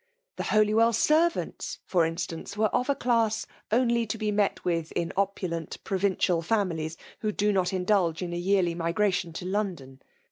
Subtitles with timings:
[0.37, 5.13] The Holywell servants, for instance,' were of a class only to be met with in
[5.15, 10.01] opulent'^ provincial fitmilies, who do not indulge in yearly migration to London.